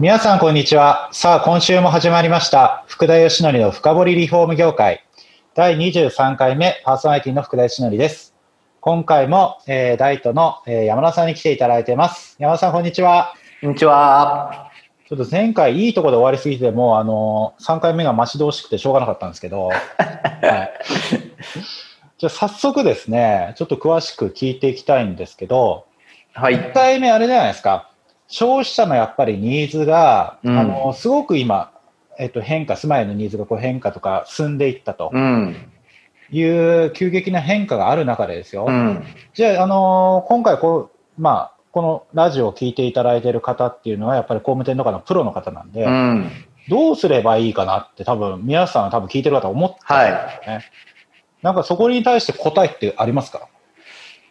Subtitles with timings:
[0.00, 1.08] 皆さんこんにちは。
[1.10, 5.04] さあ今週も始まりました福田義則の深掘りリフォーム業界。
[5.56, 8.32] 第23回目パーソナリティの福田義則です。
[8.80, 12.36] 今回も、えー、ダイトの、えー、山田さんに来ていただいてます。
[12.38, 13.34] 山田さんこんにちは。
[13.60, 14.70] こんにちは。
[15.08, 19.80] ちょっと前回いいところで終わりすぎてもうあの3回目が待ち遠しくてしょうがなかったんですけど、 はい、
[22.18, 25.86] じゃあ早速ですね、ちょっと詳しく聞いていきたいんですけど、
[26.34, 27.90] はい、1回目あれじゃないですか、
[28.28, 31.72] 消費者のやっぱりニーズが、うん、あのすごく今、
[32.18, 35.10] えっと、変化、住まいのニーズがこう変化とか進んでいったと。
[36.30, 38.66] いう急激な変化がある中でですよ。
[38.68, 46.30] うん、じゃあ、あの今回こう、まあ、このラジオを聞いていただいている方っていうのは、やっぱり工務店とかのプロの方なんで、うん、
[46.68, 50.54] どうすればいいかなって多分、皆さんは多分聞いてる方思ってるんですね。
[50.54, 50.64] はい
[51.40, 53.48] なんかそこに対して答えってありますか？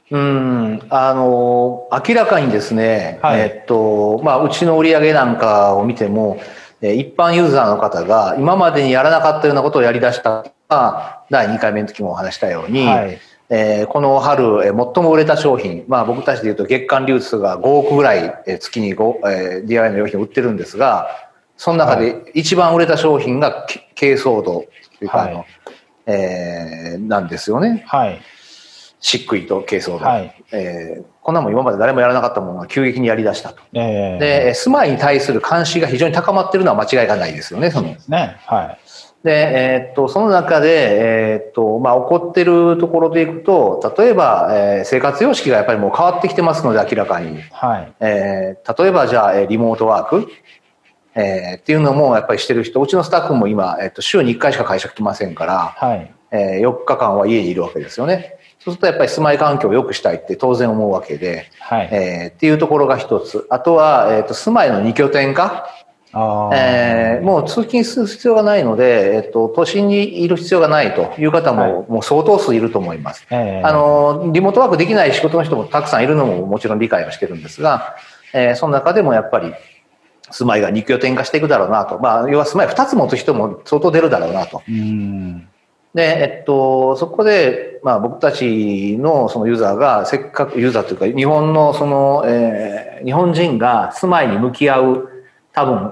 [0.10, 6.40] うん、あの、明らかにですね、はい、えっと、まあ、うちの売り上げなんかを見ても、
[6.82, 21.08] 一般ユーザーの方が今までにやらなかったようなことをやり出したが、第2回目の時もお話したように、はい、えー、この春、えー、最も売れた商品、まあ僕たちで言うと月間流通が5億ぐらい、えー、月に5、えー、DIY の用品を売ってるんですが、
[21.58, 23.66] その中で一番売れた商品が
[24.00, 24.66] 軽装度
[25.00, 25.46] というか、はい、
[26.06, 27.84] えー、なんですよね。
[27.88, 28.22] はい。
[29.00, 33.62] 漆喰と軽装で、はい、えー、こんなもん今まで誰もやらなかったものが急激にやりだしたと。
[33.74, 37.88] えー、で、住まいに対する関心が非常に高まってるのは間違いがないですよね、その。
[37.88, 38.38] ね。
[38.46, 38.80] はい。
[39.24, 47.42] で、えー、っと、その中で、えー、っと、まあ、起こってるところでいくと、例えば、えー、生活様式がやっぱりもう変わってきてますので、明らかに。
[47.52, 47.94] はい。
[48.00, 50.28] えー、例えば、じゃあ、リモートワーク。
[51.18, 58.38] えー、っていうのもやっぱりしてる人、うちのスタッフも今、えっと、週に1回しか会社来ませんから、はい、えー、4日間は家にいるわけですよね。
[58.60, 63.48] そうするとやっぱり住まい環境を良くしたいって当然思うわけで、はい、えー、っていうところが一つ。
[63.50, 65.68] あとは、えっ、ー、と、住まいの二拠点化。
[66.14, 74.32] あえー、もう通勤する必要がないので、えっと、都心にいる必要がないという方も、はい、もう相当数いると思います、えー、あの。
[74.32, 77.98] リモートワークできない仕事の人もたくさんいるのももちろん理解はしてるんですが、
[78.34, 79.54] えー、その中でもやっぱり、
[80.32, 82.00] 住まいが2拠点化していくだろうなと。
[82.00, 84.62] まあ、要は住まい2つ持つ人も相当出るだろうなと。
[85.94, 95.10] で、えっと、そこで、まあ僕たちのそのユーザーが、せっかくユーザーというか、日本のその、えー、日本人が住まいに向き合う、
[95.54, 95.92] 多分、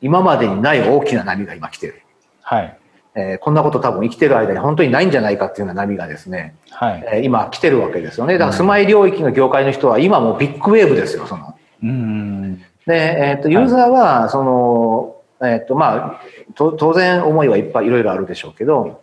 [0.00, 2.02] 今までにない大きな波が今来てる。
[2.42, 2.78] はい。
[3.14, 8.34] えー、こんなこと多分生きてる間に本当にないんじゃないかっていうような波がですね、はい、えー、今来てるわけですよね。
[8.34, 11.56] だから住まい領域の業界の人は今もうビッグウェーブですよ、その。
[11.82, 16.20] うんで、えっ、ー、と、ユーザーは、その、はい、えっ、ー、と、まあ、
[16.54, 19.02] 当然思いはいっぱいいろいろあるでしょうけど、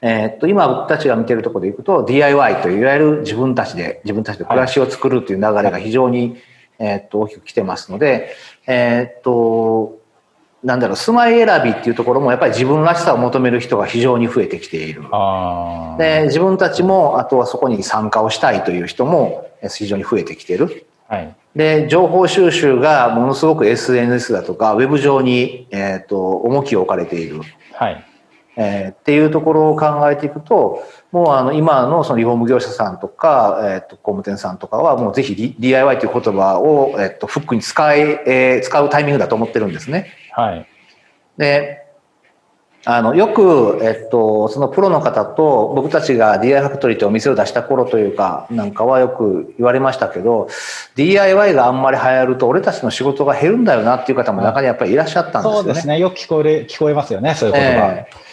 [0.00, 6.36] えっ、ー、と、今僕たちが見てるところでいくと DIY といわゆる自分たちで、自分たちで暮らしを作るという流れが非常に、
[6.78, 8.34] えっ、と、大きく来てますので、
[8.66, 9.98] えっ、と、
[10.62, 15.02] なんだろう、住まい選びっていうところもやっぱり自分らしさを求める人が非常に増えてきている。
[15.98, 20.86] で、自分たちも、あとはそこに参加をしたいという人も非常に増えてきている。
[21.08, 27.40] はい、で、情報収集がものすごく SNS だとか、ウェブ上に、えっ、ー、と、重きを置かれている。
[27.72, 28.04] はい。
[28.60, 30.82] えー、っていうところを考えていくと、
[31.12, 40.08] もうあの今のそのリフォーム業者さんとか、えっ、ー、と、工務店さんとかはもうぜひ DIY という言葉を、えっ、ー、と、フックに使い、えー、使うタイミングだと思ってるんですね。
[40.32, 40.66] はい。
[41.36, 41.84] で、
[42.84, 50.48] あの、よく、えっと、そのプロの方と僕たちが DIY ファクトリーというお店を出した頃というか、なんかはよく言われましたけど、
[50.96, 55.58] DIY があんまり流行ると俺たちの仕事が減るんだよなっていう方も中にやっぱりいらっしゃったんですよね。
[55.58, 55.98] そうですね。
[55.98, 57.68] よく聞こえ、聞こえますよね、そういう言葉。
[57.68, 58.27] えー、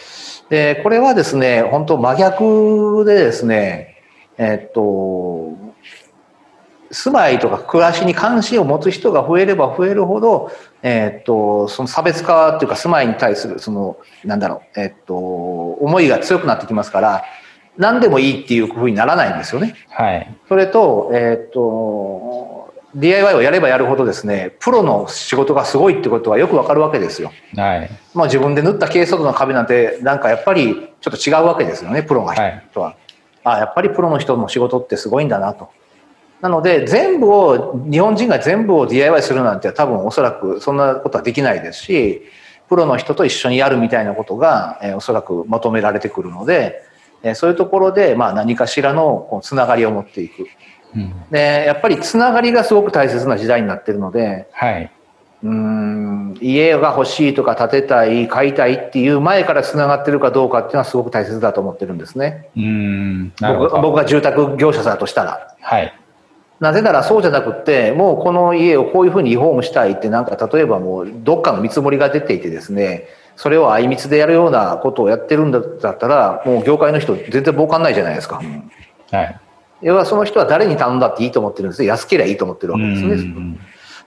[0.48, 3.96] で、これはですね、本当真逆でですね、
[4.38, 5.56] えっと、
[6.90, 10.52] 住まいとか暮らしに関心を持つ人が増えれば増えるほど、
[10.82, 17.24] えっ、と、その差別化っていうか住まいに対する、その、なんだろう、えっ、と、思いが強くなってきますから、
[17.76, 19.74] 何でもいいっていうふうにならないんですよね。
[19.90, 20.34] はい。
[20.48, 22.55] それと、えっ、と、
[22.96, 27.30] DIY をやればやるほどですね、プロの仕事がすごいってことがよくわかるわけですよ。
[27.54, 27.90] はい。
[28.14, 32.86] まあ自分で塗った軽速度の壁なんて、なんかやっぱりちょっと違うわけですよね、プロが人とは。
[32.86, 32.96] はい、
[33.44, 35.68] あやっぱりプロの人の仕事ってすごいんだなと。
[36.40, 42.22] なので全部を日本人が全部を DIY するなんて多分おそらくそんなことはできないですし、
[42.68, 46.82] プロの人と一緒にやるみたいなことが、えー、おそらく求められてくるので、
[47.22, 50.46] えー、そういうところで、まあ、何かしらのつながりを持っていく。
[50.96, 54.90] うん、でやっぱりつながりがすごく大切な時代になってるので、はい、
[55.42, 62.48] うん家が欲しいとか建てたい買いたいっていう前からつながってるかどうかっていうのはすごく大切だと思ってるんですね。
[62.56, 65.56] うん僕僕が住宅業者だとしたら。
[65.60, 65.92] はい
[66.58, 78.40] なぜならそうじゃなくってもうこの家をこういうふうにリフォームしたいってなんか例えばもうどっかの見積もりが出ていてですねそれをあいみつでやるようなことをやってるんだったらもう業界の人全然儲かんないじゃないですか。
[79.10, 79.40] はい、
[79.82, 83.58] 要はその人は誰に頼んだっていいと思ってるんです安ければいいと思ってるわけですね。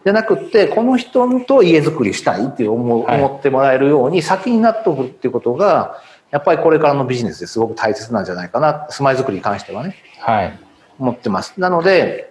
[0.04, 6.01] じゃなくってこの人と家づくりしたいって思,、思ってもらえるように先になっておくっていうことが
[6.31, 10.60] やっぱりこれからのビジネスですごく大切なんじゃないかな住まいづくりに関してはね、はい、
[11.00, 11.60] 思ってます。
[11.60, 12.30] なので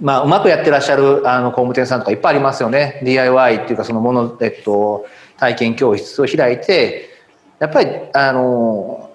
[0.00, 3.00] まあ、うまくやってらっしゃるあの工務店さんとかいっぱいありますよね。
[3.02, 5.06] DIY っていうかそのもの、えっと、
[5.38, 7.08] 体験教室を開いて、
[7.58, 9.05] やっぱり、あの、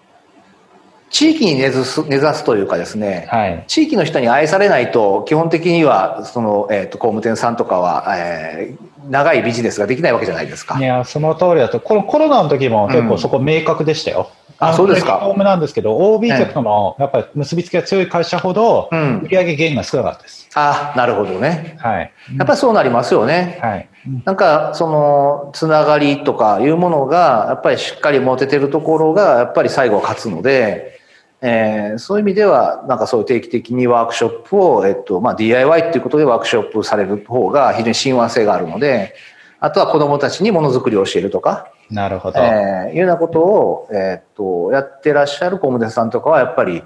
[1.12, 10.80] 地域に根ざす根ざすというかですね、はい、地域の人に愛されないと基本的にはその、えーと、工務店さんとかは、えー、長いビジネスができないわけじゃないですか。
[10.80, 14.32] いやその通りだとこのコロナの時も結構そこ明確でしたよ。
[14.48, 15.18] うん、あそうですか。
[15.18, 20.48] ホームなんですけど OB 客とのやっぱり結びつきが強い会社ほど売上減が少なかったです。
[20.56, 21.76] うん、あなるほどね。
[21.82, 22.14] はい。
[22.38, 23.60] やっぱりそうなりますよね。
[23.62, 23.90] はい。
[24.24, 31.01] なんかそのつながりとかいうものがやっぱりしっかり持ててるところがやっぱり最後は勝つので。
[31.42, 39.16] えー、そういう意味では、なんかそういう定期的にワークショップを、えっと、まあ、DIY っていうことでワークショップされる方が非常に親和性があるので、
[39.60, 42.40] あとは子供たちにものづくりを教えるとか、なるほど。
[42.40, 46.84] えー、いうようなことを、えー、っと、やってらっしゃる工務店さんとかは、やっぱり、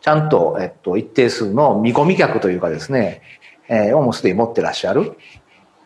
[0.00, 3.22] ちゃんと、えっと、一定数の見込み客というかですね、
[3.68, 5.02] えー、をもうすでに持ってらっしゃる、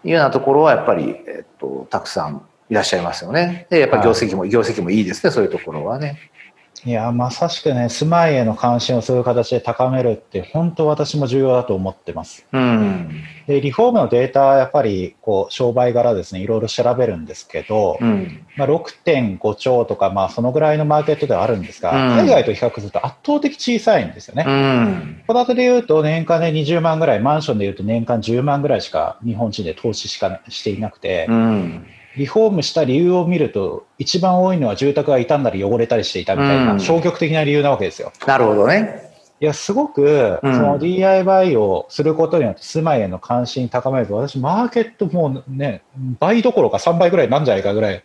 [0.04, 3.66] いうようなところは、やっぱり、えっと、たくさんいらっしゃいますよね。
[3.70, 6.18] で、やっぱり業績も、はい、業績もいいですね、そういうところはね。
[6.86, 12.46] いや、まさしくね、住まいへの関心をそういう形で高めるって、本当私も重要だと思ってます。
[12.52, 24.44] うん、で、リフォームのデータ、やっぱり、こう、商売柄ですね、いろいろ調べるんですけど、うん、まあ、6.5兆とか、まあ、そのぐらいのマーケットではあるんですが、うん、海外と比較すると圧倒的小さいんですよね。
[24.46, 25.22] うん。
[25.26, 31.86] 戸建てで言うと、年間で20万ぐらい、マンションで言うと年間10万ぐらいしか日本人で投資しかしていなくて、うん
[32.16, 38.12] リフォームした理由を見ると、一番多いのは住宅が傷んだり汚れたりしていたみたいな、消極的な理由なわけですよ。
[38.26, 39.12] なるほどね。
[39.40, 45.82] いや、すごく、その DIY をすることによって住まいへの関心高めると、私、マーケットもうね、
[46.20, 48.02] 倍どころか3倍ぐらいなんじゃないかぐらい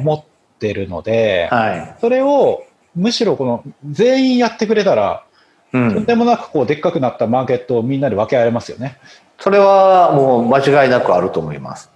[0.00, 5.24] 思ってるので、はい、それをむしろこの全員やってくれたら、
[5.72, 8.98] うん、とんでもなくこうでっかくなったマーケットをみんなで分け合えますよね。
[9.38, 11.92] それはもう間違いなくあると思います。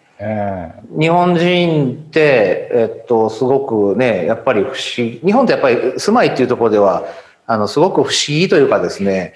[0.98, 3.60] 日本人って、えっと、すご
[3.94, 7.04] くね、やっぱり不思議、日本ってやっぱり住まいっていうところでは、
[7.46, 9.32] あの、すごく不思議というかですね、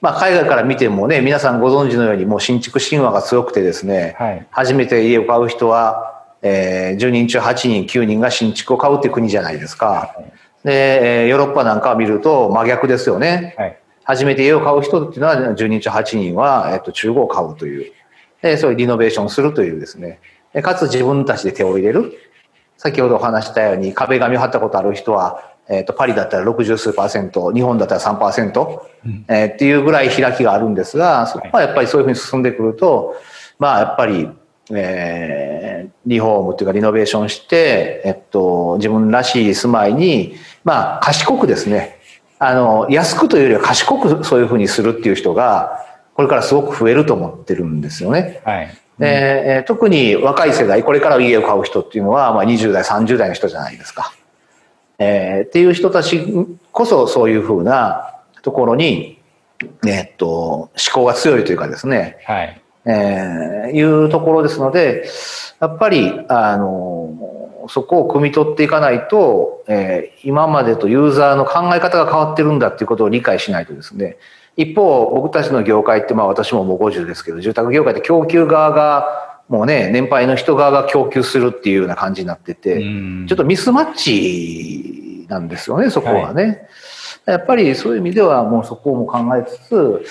[0.00, 9.86] まあ、海外から見てもね、皆さんご存知のように、もう新築神話が強くてですね、はい、初めて家を買う人は、えー、10人中8人、9人が新築を買うっていう国じゃないですか。
[9.86, 10.22] は
[10.64, 13.54] い、で、ヨーロッパなんかを見ると真逆ですよね。
[13.56, 17.92] はい、初めて家を買う人っていうのは、10人中8人は、えっと、中古を買うという。
[18.42, 20.20] で、そういうリノベーションするというですね、
[20.62, 22.12] かつ自分たちで手を入れる。
[22.76, 33.16] 先ほどお話したように壁紙を貼ったことある人は、えっ、ー、と、パリだったら60数パーセント、日本だったら3%、うん、えー、っていうぐらい開きがあるんですが、そこはやっぱりそういうふうに進んでくると、
[33.58, 34.30] まあやっぱり、
[34.70, 41.98] えー、リフォームというかリノベーションして、えっと、自分らしい住まいに、まあ賢くですね、
[42.38, 45.84] あの、安くというよりは賢くそういうふうにするっていう人が、
[46.18, 48.40] これからすごく増えると思ってるんですよね。
[48.44, 48.76] はい。
[48.98, 54.12] えー、特に若い世代、これから家を買う人っていうのは、まあ、20代、30代の人じゃないですか。
[54.98, 56.26] えー、っていう人たち
[56.72, 59.20] こそそういうふうなところに、
[59.86, 62.60] えっと、思考が強いというかですね、はい。
[62.84, 65.08] えー、いうところですので、
[65.60, 74.16] やっぱり、あの、そこを汲み取っていかないと、えー、今までとユーザーの考え方が変わってるんだっていうことを理解しないとですね、
[74.58, 86.42] 一方、僕たちの業界って、まあ私ももう50ですけど、住宅業界って供給側が、もうね、年配の人側が供給するっていうような感じになってて、ちょっとミスマッチなんですよね、そこはね。
[86.42, 86.58] はい、
[87.26, 90.04] やっぱりそういう意味ではもうそこも考えつつ、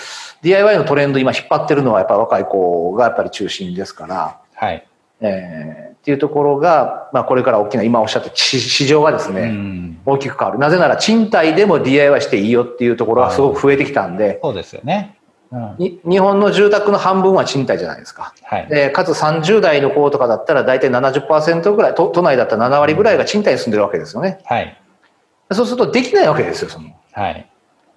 [0.43, 4.87] DIY のトレンド今引っ張ってるのはやっぱ若い子がやっぱり中心ですから、はい。
[5.19, 10.57] えー、っていうところが、まあ、これから大きな今おっしゃった市場がですね、大きく変わる。
[10.57, 15.17] なぜなら賃貸でも DIY していいよっていうところがすごく増えてきたんでそうですよね。
[15.51, 18.33] うん、日本の住宅の半分は賃貸じゃないですか。
[18.41, 24.39] はい、でかつ30代の子とかだったら大体70%ぐらい都都内だったら7割ぐらいが賃貸に住んでるわけですよね。
[24.45, 24.81] はい、
[25.51, 26.87] そうするとできないわけですよその。
[27.11, 27.49] はい。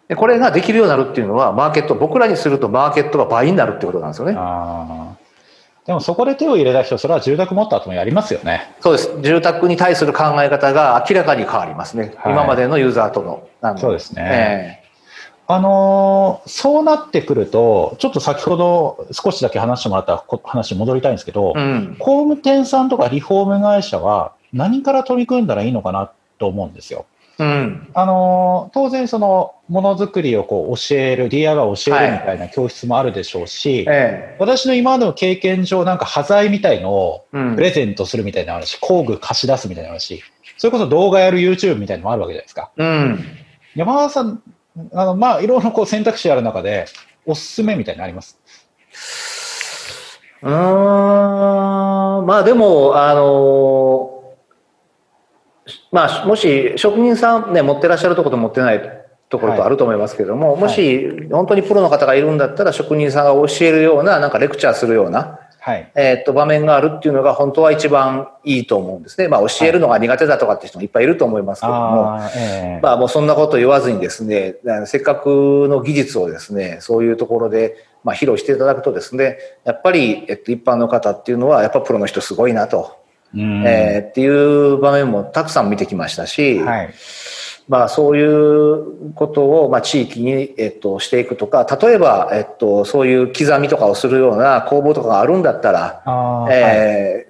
[0.09, 4.35] でこれができるようになるっていうのはマーケット僕らにするとマーケットが倍になるってことなんですよね。
[4.37, 5.15] あ
[5.91, 8.77] でもそこで手を入れた人それは住宅持った後もやりますよね。
[8.79, 9.11] そうです。
[9.23, 13.49] 住宅に対する考え方が明らかに変わりますね、はい、今までのユーザーとの。
[13.77, 27.05] そうですね、えー、あのー、そうなってくると、ちょっと先ほど少しだけ話してもらった話に戻りたいんですけど、うん、工務店さんとかリフォーム会社は何から取り組んだらいいのかなと思うんですよ。
[27.41, 40.23] うん、あの当然そのものづくりをこう教える DIY を教えるみたいな教室もあるでしょうし、はい、私の今までの経験上なんか端材みたいのをプレゼントするみたいな話、うん、工具貸し出すみたいな話
[40.59, 43.25] それこそ動画やる YouTube みたいなのもあるわけじゃないですか、うん、
[43.75, 44.43] 山田さん
[44.93, 46.85] あのまあいろいろこう選択肢ある中で
[47.25, 48.39] おすすめみたいなのあります？
[50.43, 50.51] うん。
[50.51, 53.80] まあでもあのー
[55.93, 58.81] まあ、もし職人さんね、持ってらっしゃるところと持ってない
[59.29, 69.29] ところとあると思いますけれども、はい、もし本当にプロの方がいるんだったら、職人さんが教えるような、なんかレクチャーするような、はい、えっと、場面があるっていうのが本当は一番いいと思うんですね。
[69.29, 74.57] まあ、教えるのが苦手だとかって人もいっぱいいると思いますけれども、あえー、まあ、もうそんなこと言わずにですね、
[74.87, 83.00] せっかくの技術をですね、そういうところで、まあ、披露していただくとですね、やっぱり、えっと、一般の方っていうのは、やっぱプロの人すごいなと。
[83.35, 86.95] えー、っていう場面もたくさん見てきましたし、はい、
[87.69, 96.03] まあそういうことを、まあ、地域に、えっと、していくとか、例えば、えっと、そういう刻みとかをするような工房とかがあるんだったら、
[96.51, 97.27] え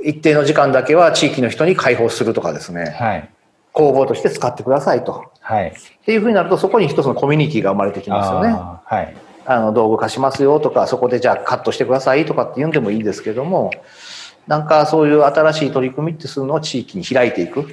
[0.00, 3.30] ー、はい、一定の時間だけは地域の人に開放するとかですね、はい、
[3.72, 5.24] 工房として使ってくださいと。
[5.40, 5.72] はい、っ
[6.04, 8.50] ていうふうになると、そこに一つのコミュニティが生まれてきますよね。
[8.50, 13.70] はい、あの道具貸しますよとか、そこでじゃあカットしてくださいとかって言うんでもいいですけども、
[14.46, 17.66] なんかそういう新しい取り組みってするのを地域に開いていく。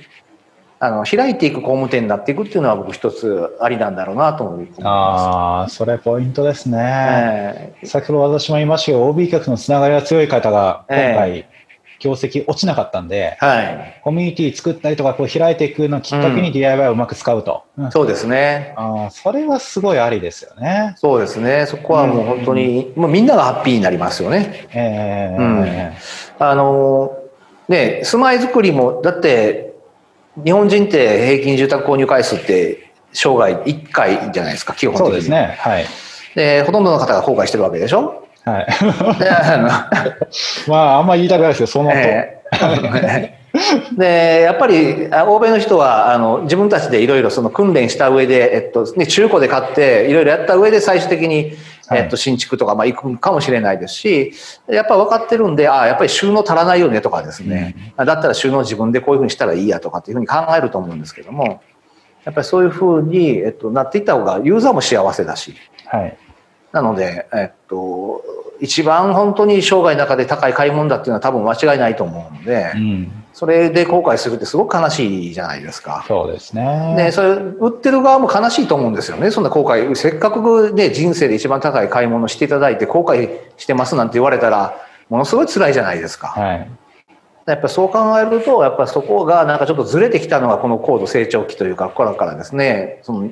[0.79, 4.81] あの開いていく工務店になっていくっていうのは僕一つありなんだろうなと思います。
[4.83, 6.77] ああ、それポイントですね。
[6.81, 11.47] えー、先ほど私も言いましたけど、OB 客のつながりが強い方が今回、
[12.03, 18.73] 業績落ちなかったんで、はい、コミュニティ作ったりとかこう開いていくのきっかけに DIY をうまく使うと、うん、そうですね。
[18.75, 20.95] あそれはすごいありですよね。
[20.97, 21.65] そうですね。
[21.65, 24.67] そこはもう本当に、うん、もうみんながハッピーになりますよね。
[24.73, 25.41] ええー、
[26.39, 26.45] うん。
[26.45, 27.17] あの
[27.69, 29.73] ね住まいづくりもだって
[30.43, 35.07] 日本人って平均住宅購入回数って生涯1回じゃないですか基本的に。
[35.07, 35.55] そうですね。
[35.59, 35.85] はい。
[36.35, 38.22] でほとんどの方が後悔してるわけでしょ？
[38.45, 38.67] はい。
[40.69, 41.95] まあ、あんまり言いたくないですけど、そのと。
[41.95, 43.31] えー、
[43.97, 51.53] で、やっぱり、欧米の人は、あの、自分たちでいろいろその訓練した上で、えっと、ね、中古で買って、いろいろやった上で最終的に、
[51.91, 54.33] えっと、新築とか、まあ、行くかもしれないですし、
[54.67, 61.61] やっぱ分かってるんで、ああ、やっぱり収納足らないよねとかですね、うん、だったら収納自分でこういうふうにしたらいいやとかっていうふうに考えると思うんですけども、
[62.23, 65.53] やっぱりそういうふうに、えっと、なっていった方がユーザーも幸せだし、
[65.87, 66.17] はい。
[66.73, 68.21] なので、えっと、
[68.59, 76.03] 一番本当に生涯の中で高い買い物だっていうのは多分間違いないと思うので、うん、それで後悔するってすごく悲しいじゃないですか。
[76.07, 76.95] そうですね。
[76.97, 79.29] で、それ、売ってる側も悲しいと思うんですよね。
[79.29, 84.75] そんな後悔、せっかくね、人生で一番高い買い物していただいて後悔してますなんて言われたら、
[85.09, 86.29] ものすごい辛いじゃないですか。
[86.29, 86.67] はい。
[87.45, 93.29] やっぱそう考えると、やっぱそこがなんかちょっとずれてきたのがこの高度成長期というか、ここからですね、その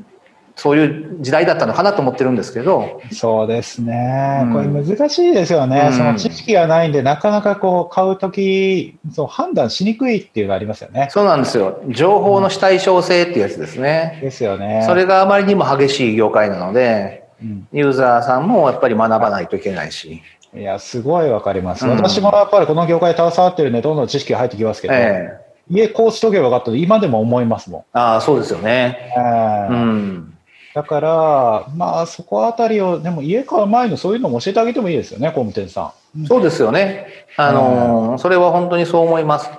[0.55, 3.01] そういう時代だったのかなと思ってるんですけど。
[3.11, 4.47] そうですね。
[4.53, 5.87] これ難しいですよね。
[5.91, 11.07] うん、その知識がないんで、なかなかこう買うとき、そう判断しにくいっていうのがありますよね。
[11.11, 11.81] そうなんですよ。
[11.87, 14.13] 情報の主体性っていうやつですね。
[14.15, 14.83] うん、ですよね。
[14.85, 20.21] それがあまりにも激しい業界なので、うん、ユーザーさんもやっぱり学ばないといけないし。
[20.53, 21.85] いや、すごいわかります。
[21.87, 27.97] 私もやっぱりこの業界携わってるんで、どんどん知識が入ってきますけど、えー、家こうしとけばよかったと今でも思いますもん。
[27.97, 29.13] ああ、そうですよね。
[29.15, 30.33] えー、うん。
[30.73, 36.25] だから、まあ、そこあたりを、でも家買う前のそういうのも教えてあげてもいいですよね、工務店さん。
[36.25, 37.07] そうですよね。
[37.37, 39.49] あの、それは本当にそう思います。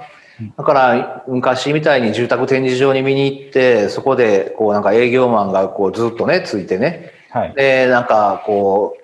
[0.56, 7.10] だから、昔みたいに住宅展示場に見に行って、そこで、こう、なんか営業マンが、こう、ずっとね、ついてね。
[7.30, 7.54] はい。
[7.54, 8.96] で、なんか、こ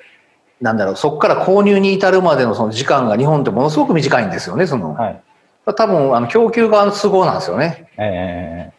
[0.61, 4.95] う、なんだろう、そこから購入に至るまでのその時間が日本ってものすごく短いんですよね、その。
[4.95, 5.21] はい。
[5.77, 7.89] 多分、あの、供給側の都合なんですよね。
[7.99, 8.78] ええー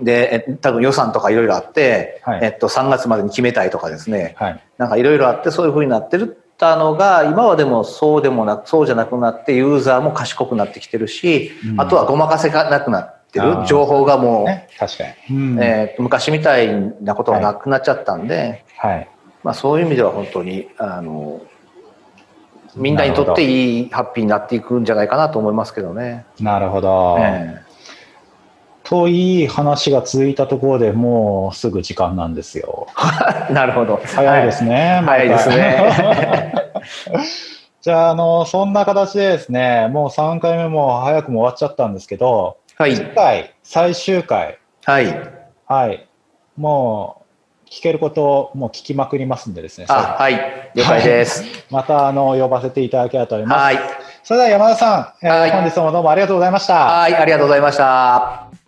[0.00, 13.64] で、え多分予算とかいろいろあって、はい、えっと、3月までに決めたいとかですね、はい、なんかいろいろあってそういうふうになってるたのが今はでもそうでもなくそうじゃなくなってユーザーも賢くなってきてるし、うん、あとはごまかせがなくなってる。
[13.66, 16.68] 情報がもう、ね、確かに、うん、えー、昔みたい
[17.02, 19.08] なことがなくなっちゃったんで、はい、
[19.44, 21.42] まあ、そういう意味では本当にあの
[22.74, 26.24] みんなにとっていいハッピーになっていくんじゃないかなと思いますけどね。
[26.40, 27.16] なるほど。
[27.20, 27.67] えー、
[28.88, 32.86] といい話が続いたところでもうすぐ時間なんですよ。
[33.52, 34.00] なるほど。
[34.02, 35.02] 早いですね。
[35.04, 36.54] はい、早いですね。
[37.82, 42.96] じゃあ、あの、そんな形でですね、もう3回目も早くも終わっちゃったんですけど、はい。
[42.96, 44.58] 次回、最終回。
[44.86, 45.14] はい。
[45.66, 46.08] はい。
[46.56, 47.26] も
[47.66, 49.86] う、聞けることをもう聞きまくりますんでですね。
[49.90, 50.72] あ、はい。
[50.74, 51.44] 了解です。
[51.70, 53.58] また、あの、呼ばせていただければと思います。
[53.58, 53.78] はい。
[54.22, 56.86] それでは山田さん、本日もどうもありがとうございました。
[56.86, 58.67] はい、ありがとうございました。